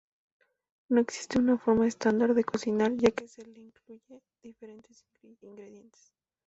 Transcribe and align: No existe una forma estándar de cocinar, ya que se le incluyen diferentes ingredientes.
No 0.89 0.99
existe 0.99 1.37
una 1.37 1.59
forma 1.59 1.85
estándar 1.85 2.33
de 2.33 2.43
cocinar, 2.43 2.91
ya 2.95 3.11
que 3.11 3.27
se 3.27 3.45
le 3.45 3.59
incluyen 3.59 4.19
diferentes 4.43 5.05
ingredientes. 5.43 6.11